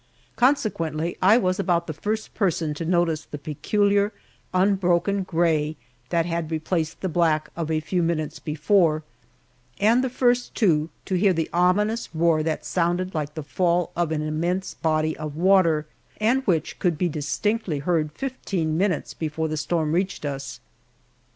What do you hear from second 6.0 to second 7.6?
that had replaced the black